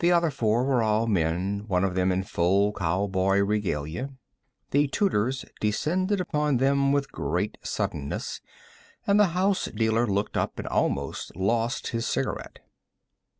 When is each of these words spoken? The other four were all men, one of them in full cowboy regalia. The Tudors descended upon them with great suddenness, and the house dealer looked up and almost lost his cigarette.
The 0.00 0.10
other 0.10 0.32
four 0.32 0.64
were 0.64 0.82
all 0.82 1.06
men, 1.06 1.66
one 1.68 1.84
of 1.84 1.94
them 1.94 2.10
in 2.10 2.24
full 2.24 2.72
cowboy 2.72 3.38
regalia. 3.38 4.10
The 4.72 4.88
Tudors 4.88 5.44
descended 5.60 6.20
upon 6.20 6.56
them 6.56 6.90
with 6.90 7.12
great 7.12 7.58
suddenness, 7.62 8.40
and 9.06 9.20
the 9.20 9.26
house 9.38 9.66
dealer 9.66 10.08
looked 10.08 10.36
up 10.36 10.58
and 10.58 10.66
almost 10.66 11.36
lost 11.36 11.86
his 11.94 12.04
cigarette. 12.06 12.58